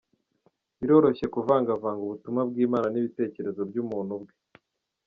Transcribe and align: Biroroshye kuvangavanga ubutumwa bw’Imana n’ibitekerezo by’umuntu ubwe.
Biroroshye 0.79 1.25
kuvangavanga 1.33 2.01
ubutumwa 2.05 2.41
bw’Imana 2.49 2.87
n’ibitekerezo 2.89 3.61
by’umuntu 3.69 4.11
ubwe. 4.17 4.33